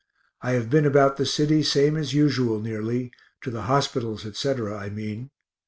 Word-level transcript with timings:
I 0.41 0.53
have 0.53 0.67
been 0.71 0.87
about 0.87 1.17
the 1.17 1.27
city 1.27 1.61
same 1.61 1.95
as 1.95 2.11
usual 2.11 2.59
nearly 2.59 3.11
to 3.41 3.51
the 3.51 3.61
hospitals, 3.69 4.25
etc., 4.25 4.75
I 4.75 4.89
mean. 4.89 5.29